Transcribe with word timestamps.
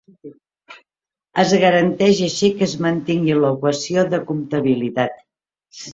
Es 1.43 1.51
garanteix 1.65 2.23
així 2.29 2.49
que 2.61 2.67
es 2.69 2.75
mantingui 2.87 3.37
l'equació 3.43 4.07
de 4.15 4.25
comptabilitat. 4.31 5.25